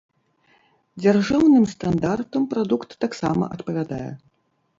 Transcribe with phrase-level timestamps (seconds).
[1.03, 4.09] Дзяржаўным стандартам прадукт таксама адпавядае.